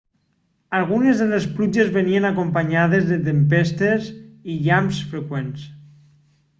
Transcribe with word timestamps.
algunes 0.77 1.21
de 1.23 1.27
les 1.31 1.45
pluges 1.59 1.91
venien 1.99 2.25
acompanyades 2.31 3.07
de 3.13 3.21
tempestes 3.29 4.11
i 4.53 4.59
llamps 4.69 5.07
freqüents 5.15 5.73